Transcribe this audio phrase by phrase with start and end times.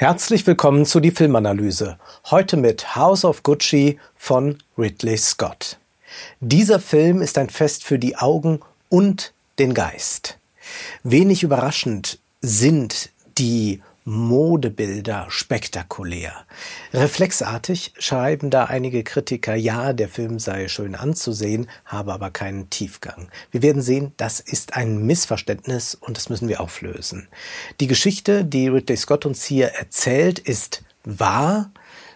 [0.00, 1.98] Herzlich willkommen zu die Filmanalyse.
[2.30, 5.76] Heute mit House of Gucci von Ridley Scott.
[6.40, 10.38] Dieser Film ist ein Fest für die Augen und den Geist.
[11.02, 16.32] Wenig überraschend sind die Modebilder spektakulär.
[16.92, 23.28] Reflexartig schreiben da einige Kritiker, ja, der Film sei schön anzusehen, habe aber keinen Tiefgang.
[23.50, 27.28] Wir werden sehen, das ist ein Missverständnis und das müssen wir auflösen.
[27.80, 31.70] Die Geschichte, die Ridley Scott uns hier erzählt, ist wahr,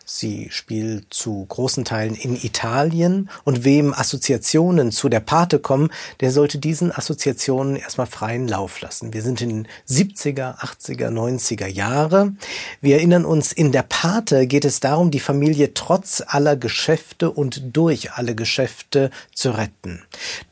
[0.07, 5.91] Sie spielt zu großen Teilen in Italien und wem Assoziationen zu der Pate kommen,
[6.21, 9.15] der sollte diesen Assoziationen erstmal freien Lauf lassen.
[9.15, 12.35] Wir sind in den 70er, 80er, 90er Jahre.
[12.83, 17.75] Wir erinnern uns, in der Pate geht es darum, die Familie trotz aller Geschäfte und
[17.75, 20.02] durch alle Geschäfte zu retten.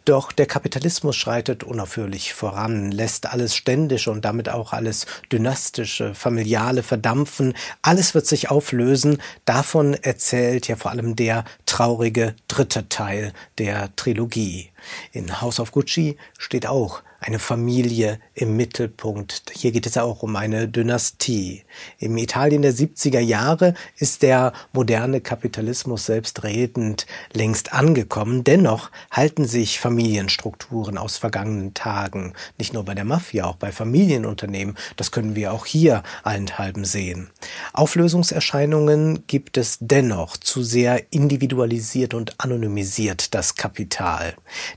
[0.05, 6.83] Doch der Kapitalismus schreitet unaufhörlich voran, lässt alles Ständische und damit auch alles Dynastische, Familiale
[6.83, 7.55] verdampfen.
[7.83, 9.19] Alles wird sich auflösen.
[9.45, 14.71] Davon erzählt ja vor allem der traurige dritte Teil der Trilogie.
[15.11, 19.53] In House of Gucci steht auch eine Familie im Mittelpunkt.
[19.53, 21.63] Hier geht es auch um eine Dynastie.
[21.99, 28.43] Im Italien der 70er Jahre ist der moderne Kapitalismus selbstredend längst angekommen.
[28.43, 32.33] Dennoch halten sich Familienstrukturen aus vergangenen Tagen.
[32.59, 34.77] Nicht nur bei der Mafia, auch bei Familienunternehmen.
[34.97, 37.31] Das können wir auch hier allenthalben sehen.
[37.73, 44.35] Auflösungserscheinungen gibt es dennoch zu sehr individualisiert und anonymisiert das Kapital.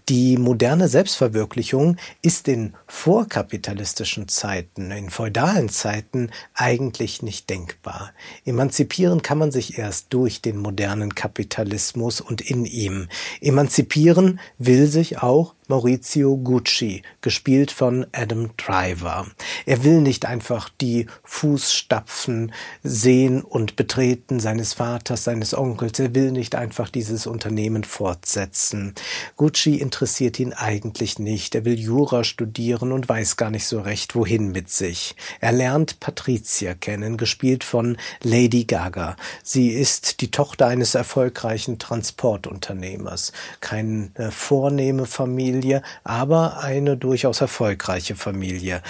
[0.09, 8.13] Die moderne Selbstverwirklichung ist in vorkapitalistischen Zeiten, in feudalen Zeiten eigentlich nicht denkbar.
[8.45, 13.07] Emanzipieren kann man sich erst durch den modernen Kapitalismus und in ihm.
[13.41, 19.25] Emanzipieren will sich auch Maurizio Gucci, gespielt von Adam Driver.
[19.65, 22.51] Er will nicht einfach die Fußstapfen
[22.83, 25.97] sehen und betreten seines Vaters, seines Onkels.
[25.99, 28.93] Er will nicht einfach dieses Unternehmen fortsetzen.
[29.37, 31.55] Gucci interessiert ihn eigentlich nicht.
[31.55, 35.15] Er will Jura studieren und weiß gar nicht so recht, wohin mit sich.
[35.39, 39.15] Er lernt Patricia kennen, gespielt von Lady Gaga.
[39.43, 43.31] Sie ist die Tochter eines erfolgreichen Transportunternehmers.
[43.61, 48.81] Keine vornehme Familie, Familie, aber eine durchaus erfolgreiche Familie.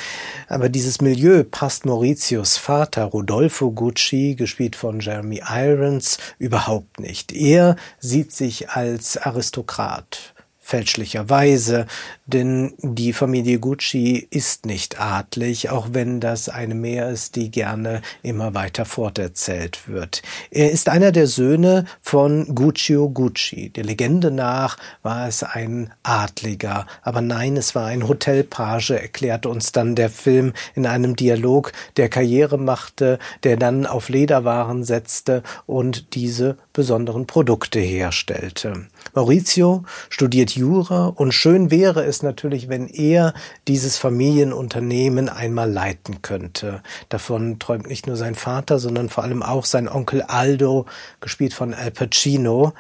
[0.48, 7.32] Aber dieses Milieu passt Mauritius Vater Rodolfo Gucci, gespielt von Jeremy Irons, überhaupt nicht.
[7.34, 10.35] Er sieht sich als Aristokrat
[10.66, 11.86] fälschlicherweise,
[12.26, 18.02] denn die Familie Gucci ist nicht adlig, auch wenn das eine mehr ist, die gerne
[18.24, 20.24] immer weiter forterzählt wird.
[20.50, 23.70] Er ist einer der Söhne von Guccio Gucci.
[23.70, 29.72] Der Legende nach war es ein Adliger, aber nein, es war ein Hotelpage, erklärte uns
[29.72, 36.16] dann der Film in einem Dialog, der Karriere machte, der dann auf Lederwaren setzte und
[36.16, 38.88] diese besonderen Produkte herstellte.
[39.14, 43.34] Maurizio studiert Jura und schön wäre es natürlich, wenn er
[43.68, 46.84] dieses Familienunternehmen einmal leiten könnte.
[47.08, 50.86] Davon träumt nicht nur sein Vater, sondern vor allem auch sein Onkel Aldo,
[51.22, 52.74] gespielt von Al Pacino.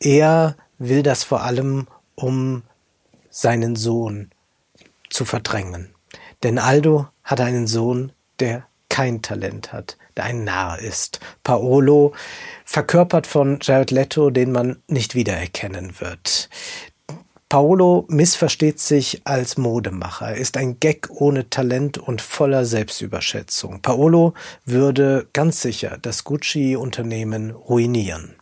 [0.00, 1.86] Er will das vor allem,
[2.16, 2.64] um
[3.30, 4.30] seinen Sohn
[5.08, 5.90] zu verdrängen.
[6.42, 11.20] Denn Aldo hat einen Sohn, der kein Talent hat, ein Narr ist.
[11.42, 12.12] Paolo,
[12.64, 16.48] verkörpert von Jared Leto, den man nicht wiedererkennen wird.
[17.48, 23.82] Paolo missversteht sich als Modemacher, ist ein Gag ohne Talent und voller Selbstüberschätzung.
[23.82, 24.34] Paolo
[24.64, 28.34] würde ganz sicher das Gucci-Unternehmen ruinieren.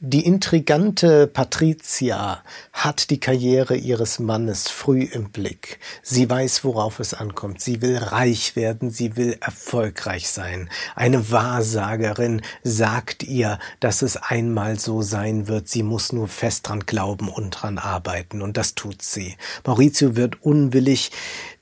[0.00, 2.42] Die intrigante Patricia
[2.74, 5.78] hat die Karriere ihres Mannes früh im Blick.
[6.02, 7.62] Sie weiß, worauf es ankommt.
[7.62, 10.68] Sie will reich werden, sie will erfolgreich sein.
[10.96, 15.70] Eine Wahrsagerin sagt ihr, dass es einmal so sein wird.
[15.70, 18.42] Sie muss nur fest dran glauben und dran arbeiten.
[18.42, 19.34] Und das tut sie.
[19.64, 21.10] Maurizio wird unwillig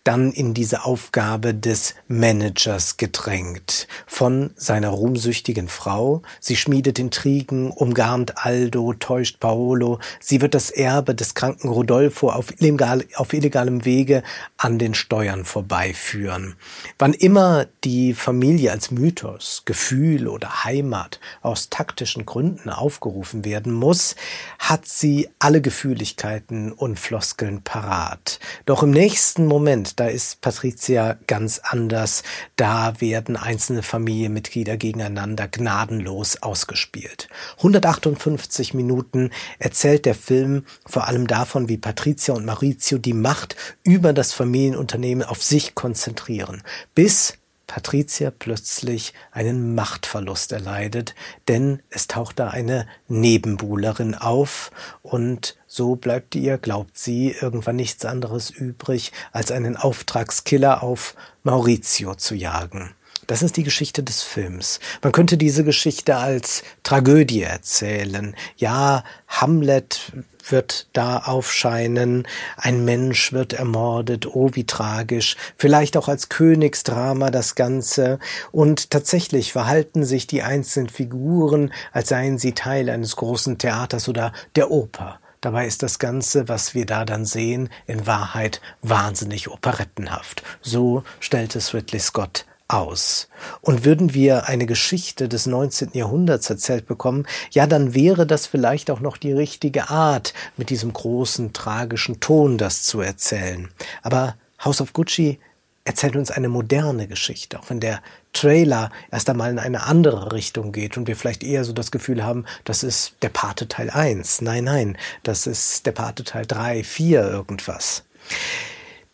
[0.05, 6.21] dann in diese Aufgabe des Managers gedrängt von seiner ruhmsüchtigen Frau.
[6.41, 9.99] Sie schmiedet Intrigen, umgarnt Aldo, täuscht Paolo.
[10.21, 14.23] Sie wird das Erbe des kranken Rodolfo auf, illegal, auf illegalem Wege
[14.59, 16.55] an den Steuern vorbeiführen.
[16.99, 24.17] Wann immer die Familie als Mythos, Gefühl oder Heimat aus taktischen Gründen aufgerufen werden muss,
[24.59, 28.39] hat sie alle Gefühligkeiten und Floskeln parat.
[28.67, 32.23] Doch im nächsten Moment da ist Patricia ganz anders.
[32.57, 37.29] Da werden einzelne Familienmitglieder gegeneinander gnadenlos ausgespielt.
[37.59, 44.13] 158 Minuten erzählt der Film vor allem davon, wie Patricia und Maurizio die Macht über
[44.13, 46.63] das Familienunternehmen auf sich konzentrieren,
[46.95, 47.35] bis
[47.67, 51.15] Patricia plötzlich einen Machtverlust erleidet,
[51.49, 54.71] denn es taucht da eine Nebenbuhlerin auf
[55.03, 62.15] und so bleibt ihr, glaubt sie, irgendwann nichts anderes übrig, als einen Auftragskiller auf Maurizio
[62.15, 62.95] zu jagen.
[63.27, 64.81] Das ist die Geschichte des Films.
[65.03, 68.35] Man könnte diese Geschichte als Tragödie erzählen.
[68.57, 70.13] Ja, Hamlet
[70.49, 72.27] wird da aufscheinen,
[72.57, 78.19] ein Mensch wird ermordet, oh wie tragisch, vielleicht auch als Königsdrama das Ganze,
[78.53, 84.35] und tatsächlich verhalten sich die einzelnen Figuren, als seien sie Teil eines großen Theaters oder
[84.55, 85.19] der Oper.
[85.41, 90.43] Dabei ist das Ganze, was wir da dann sehen, in Wahrheit wahnsinnig operettenhaft.
[90.63, 93.29] So stellt es Ridley Scott aus.
[93.61, 95.91] Und würden wir eine Geschichte des 19.
[95.93, 100.93] Jahrhunderts erzählt bekommen, ja, dann wäre das vielleicht auch noch die richtige Art, mit diesem
[100.93, 103.69] großen, tragischen Ton das zu erzählen.
[104.03, 105.39] Aber House of Gucci
[105.85, 108.01] erzählt uns eine moderne Geschichte, auch wenn der
[108.33, 112.25] Trailer erst einmal in eine andere Richtung geht und wir vielleicht eher so das Gefühl
[112.25, 114.41] haben, das ist der Pate Teil 1.
[114.41, 118.05] Nein, nein, das ist der Pate Teil 3, 4, irgendwas.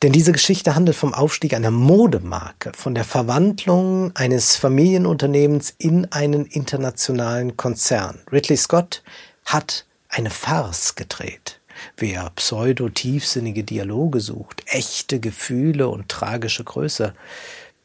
[0.03, 6.47] Denn diese Geschichte handelt vom Aufstieg einer Modemarke, von der Verwandlung eines Familienunternehmens in einen
[6.47, 8.19] internationalen Konzern.
[8.33, 9.03] Ridley Scott
[9.45, 11.61] hat eine Farce gedreht.
[11.99, 17.15] Wer pseudo-tiefsinnige Dialoge sucht, echte Gefühle und tragische Größe,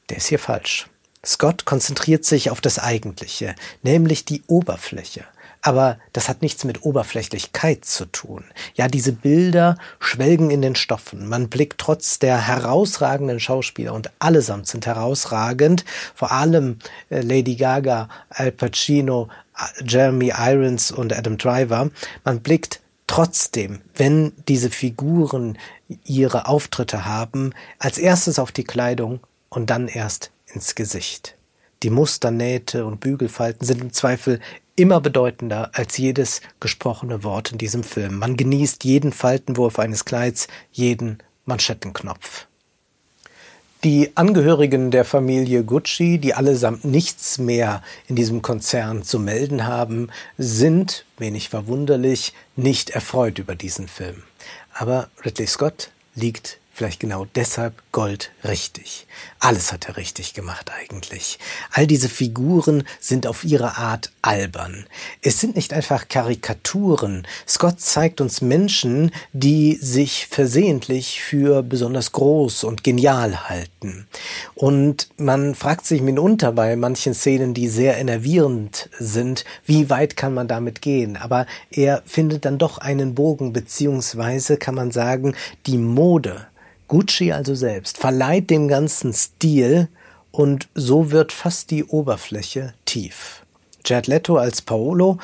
[0.10, 0.88] der ist hier falsch.
[1.26, 5.26] Scott konzentriert sich auf das Eigentliche, nämlich die Oberfläche.
[5.66, 8.44] Aber das hat nichts mit Oberflächlichkeit zu tun.
[8.76, 11.28] Ja, diese Bilder schwelgen in den Stoffen.
[11.28, 15.84] Man blickt trotz der herausragenden Schauspieler und allesamt sind herausragend,
[16.14, 16.78] vor allem
[17.10, 19.28] äh, Lady Gaga, Al Pacino,
[19.58, 21.90] äh, Jeremy Irons und Adam Driver.
[22.24, 25.58] Man blickt trotzdem, wenn diese Figuren
[26.04, 29.20] ihre Auftritte haben, als erstes auf die Kleidung
[29.50, 31.36] und dann erst ins Gesicht.
[31.82, 34.40] Die Musternähte und Bügelfalten sind im Zweifel
[34.76, 38.20] immer bedeutender als jedes gesprochene Wort in diesem Film.
[38.20, 42.48] Man genießt jeden Faltenwurf eines Kleids, jeden Manschettenknopf.
[43.84, 50.10] Die Angehörigen der Familie Gucci, die allesamt nichts mehr in diesem Konzern zu melden haben,
[50.40, 54.24] sind, wenig verwunderlich, nicht erfreut über diesen Film.
[54.74, 59.08] Aber Ridley Scott liegt Vielleicht genau deshalb Gold richtig.
[59.40, 61.40] Alles hat er richtig gemacht eigentlich.
[61.72, 64.86] All diese Figuren sind auf ihre Art albern.
[65.22, 67.26] Es sind nicht einfach Karikaturen.
[67.48, 74.06] Scott zeigt uns Menschen, die sich versehentlich für besonders groß und genial halten.
[74.54, 80.34] Und man fragt sich mitunter bei manchen Szenen, die sehr enervierend sind, wie weit kann
[80.34, 81.16] man damit gehen?
[81.16, 85.38] Aber er findet dann doch einen Bogen, beziehungsweise kann man sagen,
[85.68, 86.48] die Mode
[86.88, 89.88] Gucci also selbst verleiht dem ganzen Stil
[90.32, 93.46] und so wird fast die Oberfläche tief.
[93.86, 95.20] Jared Leto als Paolo,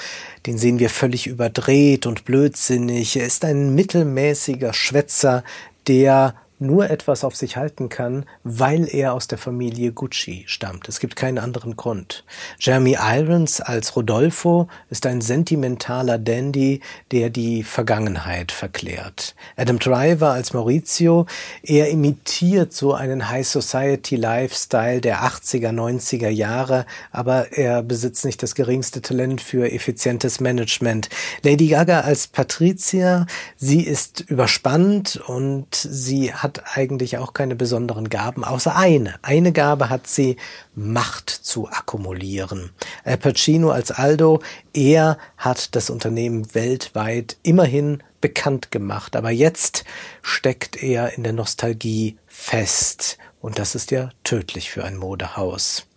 [0.45, 3.15] den sehen wir völlig überdreht und blödsinnig.
[3.17, 5.43] Er ist ein mittelmäßiger Schwätzer,
[5.87, 10.87] der nur etwas auf sich halten kann, weil er aus der Familie Gucci stammt.
[10.87, 12.23] Es gibt keinen anderen Grund.
[12.59, 16.81] Jeremy Irons als Rodolfo ist ein sentimentaler Dandy,
[17.11, 19.35] der die Vergangenheit verklärt.
[19.57, 21.25] Adam Driver als Maurizio,
[21.63, 28.43] er imitiert so einen High Society Lifestyle der 80er, 90er Jahre, aber er besitzt nicht
[28.43, 31.09] das geringste Talent für effizientes Management.
[31.43, 33.25] Lady Gaga als Patricia,
[33.57, 39.15] sie ist überspannt und sie hat hat eigentlich auch keine besonderen Gaben, außer eine.
[39.21, 40.37] Eine Gabe hat sie,
[40.75, 42.71] Macht zu akkumulieren.
[43.03, 44.41] Al Pacino als Aldo,
[44.73, 49.85] er hat das Unternehmen weltweit immerhin bekannt gemacht, aber jetzt
[50.21, 53.17] steckt er in der Nostalgie fest.
[53.39, 55.87] Und das ist ja tödlich für ein Modehaus.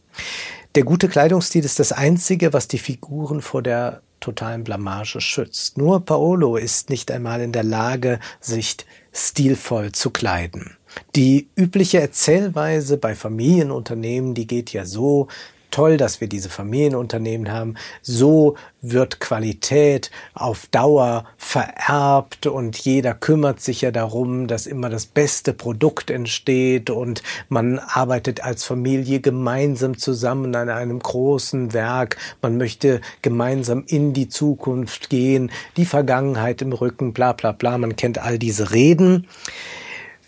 [0.74, 5.76] Der gute Kleidungsstil ist das Einzige, was die Figuren vor der totalen Blamage schützt.
[5.76, 8.78] Nur Paolo ist nicht einmal in der Lage, sich
[9.14, 10.76] stilvoll zu kleiden.
[11.16, 15.28] Die übliche Erzählweise bei Familienunternehmen, die geht ja so,
[15.74, 17.74] toll, dass wir diese Familienunternehmen haben.
[18.00, 25.06] So wird Qualität auf Dauer vererbt und jeder kümmert sich ja darum, dass immer das
[25.06, 32.18] beste Produkt entsteht und man arbeitet als Familie gemeinsam zusammen an einem großen Werk.
[32.40, 37.78] Man möchte gemeinsam in die Zukunft gehen, die Vergangenheit im Rücken, bla bla bla.
[37.78, 39.26] Man kennt all diese Reden.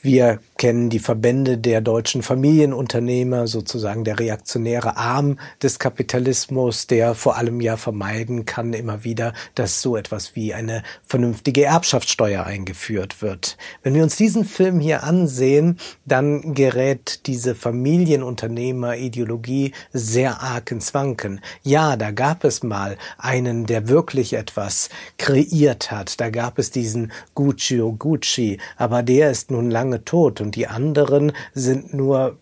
[0.03, 7.37] Wir kennen die Verbände der deutschen Familienunternehmer, sozusagen der reaktionäre Arm des Kapitalismus, der vor
[7.37, 13.57] allem ja vermeiden kann immer wieder, dass so etwas wie eine vernünftige Erbschaftssteuer eingeführt wird.
[13.83, 21.41] Wenn wir uns diesen Film hier ansehen, dann gerät diese Familienunternehmer-Ideologie sehr arg ins Wanken.
[21.63, 26.21] Ja, da gab es mal einen, der wirklich etwas kreiert hat.
[26.21, 31.33] Da gab es diesen Gucci Gucci, aber der ist nun lange tot und die anderen
[31.55, 32.37] sind nur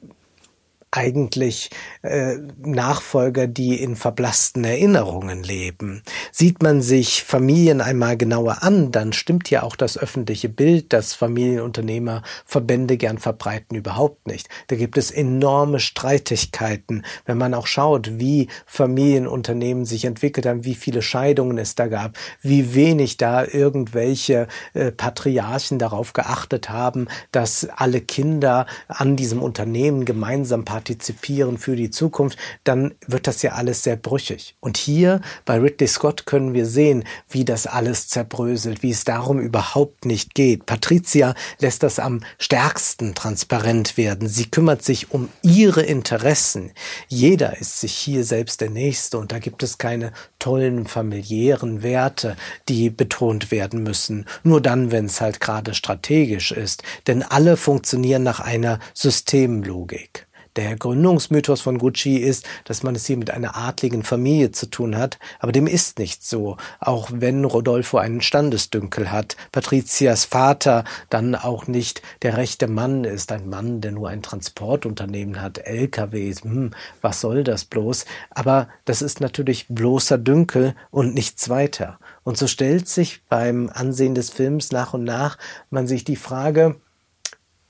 [0.95, 1.71] eigentlich
[2.03, 6.03] äh, Nachfolger, die in verblassten Erinnerungen leben.
[6.31, 11.13] Sieht man sich Familien einmal genauer an, dann stimmt ja auch das öffentliche Bild, das
[11.15, 14.49] Familienunternehmerverbände gern verbreiten, überhaupt nicht.
[14.69, 20.77] Da gibt es enorme Streitigkeiten, wenn man auch schaut, wie Familienunternehmen sich entwickelt haben, wie
[20.77, 27.69] viele Scheidungen es da gab, wie wenig da irgendwelche äh, Patriarchen darauf geachtet haben, dass
[27.69, 33.53] alle Kinder an diesem Unternehmen gemeinsam partizipieren partizipieren für die Zukunft, dann wird das ja
[33.53, 34.55] alles sehr brüchig.
[34.61, 39.41] Und hier bei Ridley Scott können wir sehen, wie das alles zerbröselt, wie es darum
[39.41, 40.67] überhaupt nicht geht.
[40.67, 44.29] Patricia lässt das am stärksten transparent werden.
[44.29, 46.73] Sie kümmert sich um ihre Interessen.
[47.09, 52.37] Jeder ist sich hier selbst der Nächste und da gibt es keine tollen familiären Werte,
[52.69, 54.27] die betont werden müssen.
[54.43, 56.83] Nur dann, wenn es halt gerade strategisch ist.
[57.07, 60.27] Denn alle funktionieren nach einer Systemlogik.
[60.57, 64.97] Der Gründungsmythos von Gucci ist, dass man es hier mit einer adligen Familie zu tun
[64.97, 71.35] hat, aber dem ist nicht so, auch wenn Rodolfo einen Standesdünkel hat, Patrizias Vater dann
[71.35, 76.71] auch nicht der rechte Mann ist, ein Mann, der nur ein Transportunternehmen hat, LKWs, hm,
[77.01, 78.05] was soll das bloß?
[78.31, 81.99] Aber das ist natürlich bloßer Dünkel und nichts weiter.
[82.23, 85.37] Und so stellt sich beim Ansehen des Films nach und nach
[85.71, 86.77] man sich die Frage,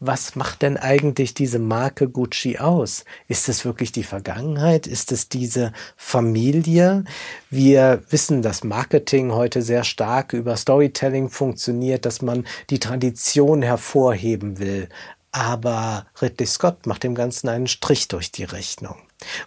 [0.06, 3.04] was macht denn eigentlich diese Marke Gucci aus?
[3.28, 4.86] Ist es wirklich die Vergangenheit?
[4.86, 7.04] Ist es diese Familie?
[7.50, 14.58] Wir wissen, dass Marketing heute sehr stark über Storytelling funktioniert, dass man die Tradition hervorheben
[14.58, 14.88] will.
[15.34, 18.94] Aber Ridley Scott macht dem Ganzen einen Strich durch die Rechnung.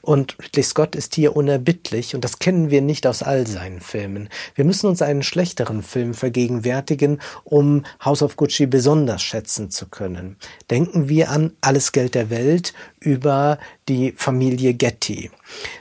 [0.01, 4.27] Und Ridley Scott ist hier unerbittlich und das kennen wir nicht aus all seinen Filmen.
[4.56, 10.36] Wir müssen uns einen schlechteren Film vergegenwärtigen, um House of Gucci besonders schätzen zu können.
[10.70, 15.32] Denken wir an Alles Geld der Welt über die Familie Getty.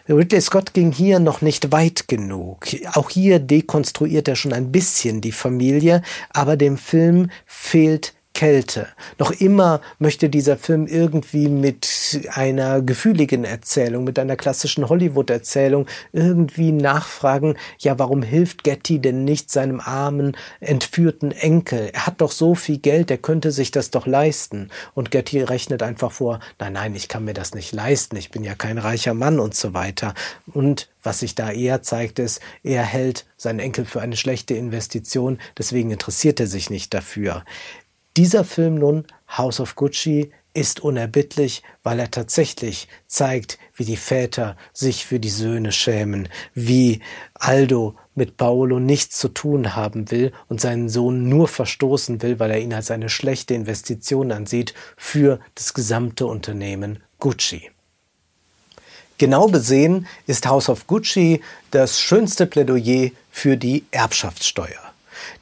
[0.09, 2.69] Ridley Scott ging hier noch nicht weit genug.
[2.93, 8.89] Auch hier dekonstruiert er schon ein bisschen die Familie, aber dem Film fehlt Kälte.
[9.19, 16.71] Noch immer möchte dieser Film irgendwie mit einer gefühligen Erzählung, mit einer klassischen Hollywood-Erzählung irgendwie
[16.71, 21.89] nachfragen, ja, warum hilft Getty denn nicht seinem armen, entführten Enkel?
[21.95, 24.69] Er hat doch so viel Geld, er könnte sich das doch leisten.
[24.93, 28.45] Und Getty rechnet einfach vor, nein, nein, ich kann mir das nicht leisten, ich bin
[28.45, 30.13] ja kein reicher Mann und so weiter.
[30.53, 35.39] Und was sich da eher zeigt, ist, er hält seinen Enkel für eine schlechte Investition,
[35.57, 37.43] deswegen interessiert er sich nicht dafür.
[38.17, 39.05] Dieser Film nun,
[39.37, 45.29] House of Gucci, ist unerbittlich, weil er tatsächlich zeigt, wie die Väter sich für die
[45.29, 47.01] Söhne schämen, wie
[47.35, 52.53] Aldo mit Paolo nichts zu tun haben will und seinen Sohn nur verstoßen will, weil
[52.53, 57.71] er ihn als eine schlechte Investition ansieht für das gesamte Unternehmen Gucci.
[59.19, 64.87] Genau besehen ist House of Gucci das schönste Plädoyer für die Erbschaftssteuer.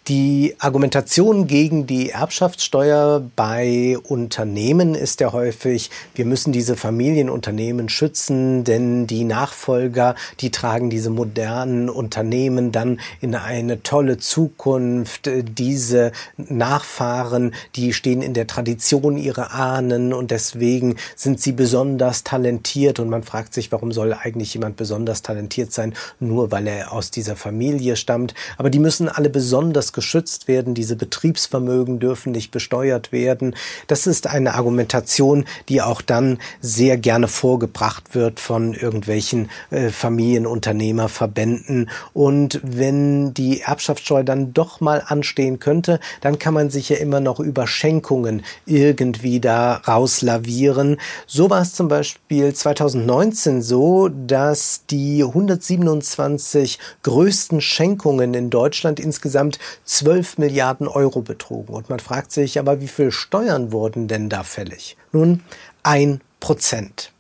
[0.09, 8.65] Die Argumentation gegen die Erbschaftssteuer bei Unternehmen ist ja häufig, wir müssen diese Familienunternehmen schützen,
[8.65, 15.31] denn die Nachfolger, die tragen diese modernen Unternehmen dann in eine tolle Zukunft.
[15.57, 23.01] Diese Nachfahren, die stehen in der Tradition ihrer Ahnen und deswegen sind sie besonders talentiert
[23.01, 27.11] und man fragt sich, warum soll eigentlich jemand besonders talentiert sein, nur weil er aus
[27.11, 28.35] dieser Familie stammt.
[28.59, 33.55] Aber die müssen alle besonders geschützt werden, diese Betriebsvermögen dürfen nicht besteuert werden.
[33.87, 41.89] Das ist eine Argumentation, die auch dann sehr gerne vorgebracht wird von irgendwelchen äh, Familienunternehmerverbänden.
[42.13, 47.21] Und wenn die Erbschaftssteuer dann doch mal anstehen könnte, dann kann man sich ja immer
[47.21, 50.99] noch über Schenkungen irgendwie da rauslavieren.
[51.27, 59.59] So war es zum Beispiel 2019 so, dass die 127 größten Schenkungen in Deutschland insgesamt
[59.85, 61.75] 12 Milliarden Euro betrogen.
[61.75, 64.97] Und man fragt sich aber, wie viel Steuern wurden denn da fällig?
[65.13, 65.43] Nun,
[65.83, 67.13] ein Prozent.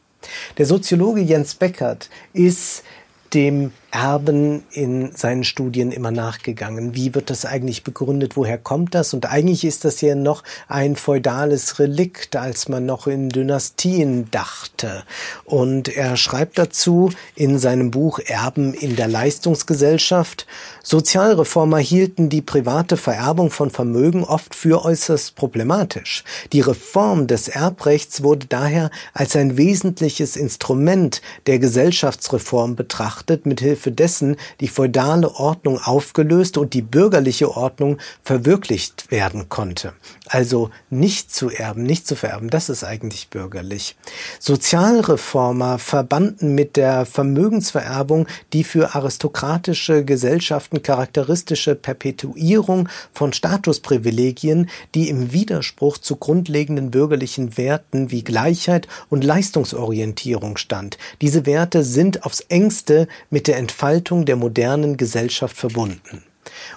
[0.59, 2.83] Der Soziologe Jens Beckert ist
[3.35, 6.97] dem Erben in seinen Studien immer nachgegangen.
[6.97, 8.37] Wie wird das eigentlich begründet?
[8.37, 9.15] Woher kommt das?
[9.15, 15.05] Und eigentlich ist das ja noch ein feudales Relikt, als man noch in Dynastien dachte.
[15.45, 20.47] Und er schreibt dazu in seinem Buch Erben in der Leistungsgesellschaft,
[20.87, 26.25] Sozialreformer hielten die private Vererbung von Vermögen oft für äußerst problematisch.
[26.53, 33.47] Die Reform des Erbrechts wurde daher als ein wesentliches Instrument der Gesellschaftsreform betrachtet,
[33.85, 39.93] mithilfe dessen die feudale Ordnung aufgelöst und die bürgerliche Ordnung verwirklicht werden konnte.
[40.26, 43.95] Also nicht zu erben, nicht zu vererben, das ist eigentlich bürgerlich.
[44.40, 55.33] Sozialreformer verbanden mit der Vermögensvererbung die für aristokratische Gesellschaften charakteristische Perpetuierung von Statusprivilegien, die im
[55.33, 60.97] Widerspruch zu grundlegenden bürgerlichen Werten wie Gleichheit und Leistungsorientierung stand.
[61.21, 66.25] Diese Werte sind aufs engste mit der Entfaltung der modernen Gesellschaft verbunden.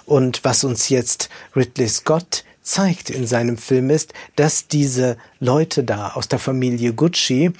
[0.04, 6.10] Und was uns jetzt Ridley Scott zeigt in seinem Film ist, dass diese Leute da
[6.10, 7.52] aus der Familie Gucci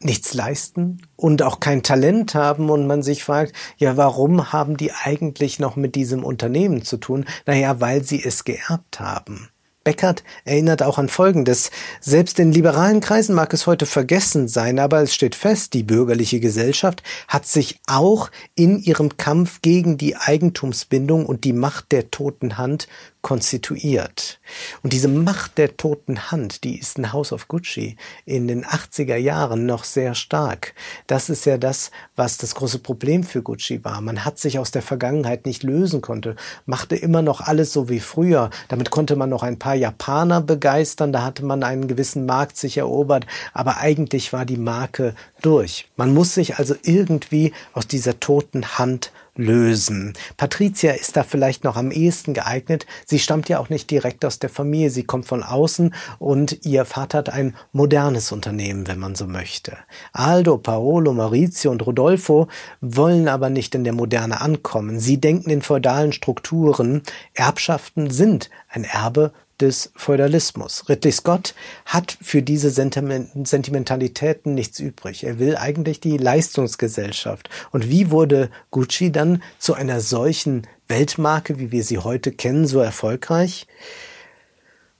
[0.00, 4.92] nichts leisten und auch kein Talent haben und man sich fragt, ja, warum haben die
[4.92, 7.26] eigentlich noch mit diesem Unternehmen zu tun?
[7.46, 9.48] Naja, weil sie es geerbt haben.
[9.88, 11.70] Beckert erinnert auch an Folgendes.
[12.02, 16.40] Selbst in liberalen Kreisen mag es heute vergessen sein, aber es steht fest, die bürgerliche
[16.40, 22.58] Gesellschaft hat sich auch in ihrem Kampf gegen die Eigentumsbindung und die Macht der toten
[22.58, 22.86] Hand
[23.22, 24.40] konstituiert.
[24.82, 29.16] Und diese Macht der toten Hand, die ist in House of Gucci in den 80er
[29.16, 30.74] Jahren noch sehr stark.
[31.06, 34.00] Das ist ja das, was das große Problem für Gucci war.
[34.00, 38.00] Man hat sich aus der Vergangenheit nicht lösen konnte, machte immer noch alles so wie
[38.00, 38.50] früher.
[38.68, 42.76] Damit konnte man noch ein paar Japaner begeistern, da hatte man einen gewissen Markt sich
[42.78, 45.88] erobert, aber eigentlich war die Marke durch.
[45.96, 50.12] Man muss sich also irgendwie aus dieser toten Hand lösen.
[50.36, 52.86] Patricia ist da vielleicht noch am ehesten geeignet.
[53.06, 56.84] Sie stammt ja auch nicht direkt aus der Familie, sie kommt von außen und ihr
[56.84, 59.78] Vater hat ein modernes Unternehmen, wenn man so möchte.
[60.12, 62.48] Aldo, Paolo, Maurizio und Rodolfo
[62.80, 64.98] wollen aber nicht in der Moderne ankommen.
[64.98, 67.02] Sie denken in feudalen Strukturen.
[67.34, 70.88] Erbschaften sind ein Erbe des Feudalismus.
[70.88, 75.24] Ridley Scott hat für diese Sentimentalitäten nichts übrig.
[75.24, 77.48] Er will eigentlich die Leistungsgesellschaft.
[77.70, 82.80] Und wie wurde Gucci dann zu einer solchen Weltmarke, wie wir sie heute kennen, so
[82.80, 83.66] erfolgreich?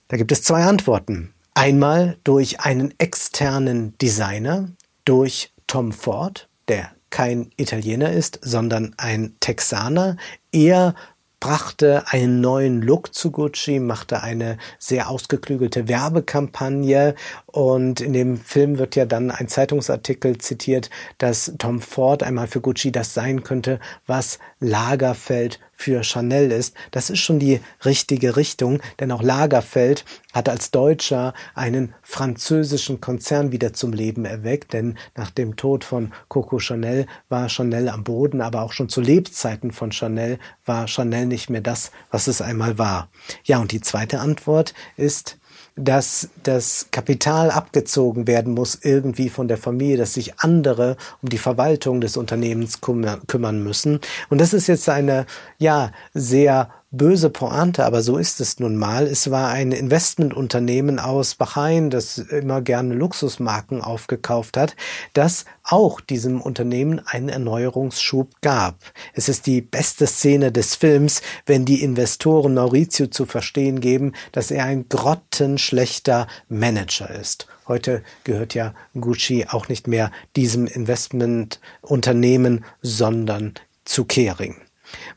[0.07, 1.33] Da gibt es zwei Antworten.
[1.53, 4.69] Einmal durch einen externen Designer,
[5.05, 10.17] durch Tom Ford, der kein Italiener ist, sondern ein Texaner.
[10.51, 10.95] Er
[11.39, 17.15] brachte einen neuen Look zu Gucci, machte eine sehr ausgeklügelte Werbekampagne.
[17.45, 22.61] Und in dem Film wird ja dann ein Zeitungsartikel zitiert, dass Tom Ford einmal für
[22.61, 26.75] Gucci das sein könnte, was Lagerfeld für Chanel ist.
[26.91, 33.53] Das ist schon die richtige Richtung, denn auch Lagerfeld hat als Deutscher einen französischen Konzern
[33.53, 38.41] wieder zum Leben erweckt, denn nach dem Tod von Coco Chanel war Chanel am Boden,
[38.41, 42.77] aber auch schon zu Lebzeiten von Chanel war Chanel nicht mehr das, was es einmal
[42.77, 43.07] war.
[43.45, 45.37] Ja, und die zweite Antwort ist,
[45.75, 51.37] dass das Kapital abgezogen werden muss irgendwie von der Familie, dass sich andere um die
[51.37, 53.99] Verwaltung des Unternehmens kümmern müssen.
[54.29, 55.25] Und das ist jetzt eine,
[55.57, 59.05] ja, sehr böse Pointe, aber so ist es nun mal.
[59.05, 64.75] Es war ein Investmentunternehmen aus Bahrain, das immer gerne Luxusmarken aufgekauft hat,
[65.13, 68.79] das auch diesem Unternehmen einen Erneuerungsschub gab.
[69.13, 74.49] Es ist die beste Szene des Films, wenn die Investoren Maurizio zu verstehen geben, dass
[74.49, 77.45] er ein grottenschlechter Manager ist.
[77.67, 83.53] Heute gehört ja Gucci auch nicht mehr diesem Investmentunternehmen, sondern
[83.85, 84.55] zu Kering.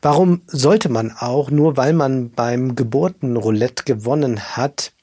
[0.01, 4.93] Warum sollte man auch, nur weil man beim Geburtenroulette gewonnen hat,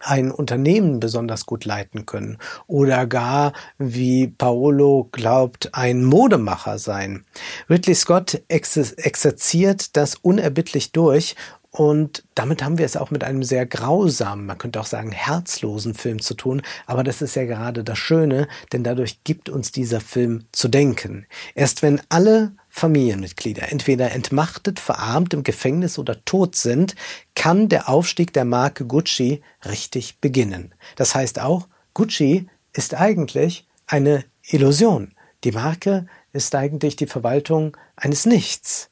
[0.00, 7.24] ein Unternehmen besonders gut leiten können oder gar, wie Paolo glaubt, ein Modemacher sein.
[7.70, 11.34] Ridley Scott exerziert das unerbittlich durch
[11.70, 15.92] und damit haben wir es auch mit einem sehr grausamen, man könnte auch sagen herzlosen
[15.92, 16.62] Film zu tun.
[16.86, 21.26] Aber das ist ja gerade das Schöne, denn dadurch gibt uns dieser Film zu denken.
[21.54, 26.94] Erst wenn alle Familienmitglieder entweder entmachtet, verarmt, im Gefängnis oder tot sind,
[27.34, 30.74] kann der Aufstieg der Marke Gucci richtig beginnen.
[30.94, 35.14] Das heißt auch, Gucci ist eigentlich eine Illusion.
[35.44, 38.90] Die Marke ist eigentlich die Verwaltung eines Nichts.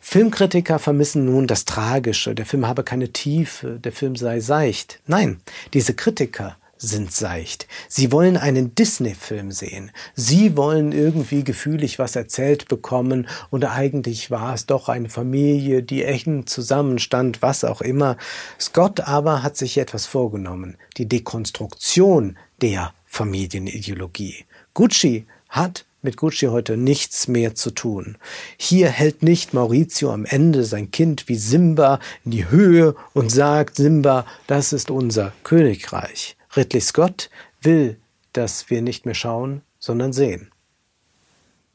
[0.00, 5.00] Filmkritiker vermissen nun das Tragische, der Film habe keine Tiefe, der Film sei seicht.
[5.06, 5.42] Nein,
[5.74, 7.68] diese Kritiker sind seicht.
[7.88, 9.92] Sie wollen einen Disney-Film sehen.
[10.14, 16.02] Sie wollen irgendwie gefühlig was erzählt bekommen und eigentlich war es doch eine Familie, die
[16.02, 18.16] eng zusammenstand, was auch immer.
[18.60, 20.76] Scott aber hat sich etwas vorgenommen.
[20.96, 24.44] Die Dekonstruktion der Familienideologie.
[24.74, 28.16] Gucci hat mit Gucci heute nichts mehr zu tun.
[28.56, 33.76] Hier hält nicht Maurizio am Ende sein Kind wie Simba in die Höhe und sagt,
[33.76, 36.36] Simba, das ist unser Königreich.
[36.56, 37.28] Ridley Scott
[37.60, 38.00] will,
[38.32, 40.50] dass wir nicht mehr schauen, sondern sehen.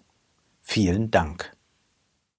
[0.62, 1.55] Vielen Dank.